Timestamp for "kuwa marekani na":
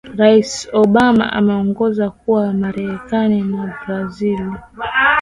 2.09-3.77